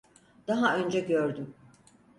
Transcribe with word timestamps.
Daha 0.47 0.77
önce 0.77 0.99
gördüm. 0.99 1.55